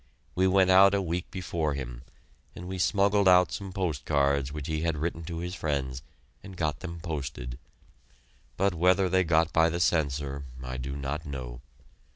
We 0.33 0.47
went 0.47 0.71
out 0.71 0.95
a 0.95 1.01
week 1.03 1.29
before 1.29 1.75
him, 1.75 2.01
and 2.55 2.67
we 2.67 2.79
smuggled 2.79 3.27
out 3.27 3.51
some 3.51 3.71
post 3.71 4.03
cards 4.03 4.51
which 4.51 4.65
he 4.65 4.81
had 4.81 4.97
written 4.97 5.23
to 5.25 5.37
his 5.37 5.53
friends 5.53 6.01
and 6.43 6.57
got 6.57 6.79
them 6.79 6.99
posted, 7.01 7.59
but 8.57 8.73
whether 8.73 9.09
they 9.09 9.23
got 9.23 9.53
by 9.53 9.69
the 9.69 9.79
censor, 9.79 10.43
I 10.63 10.77
do 10.77 10.95
not 10.95 11.27
know. 11.27 11.61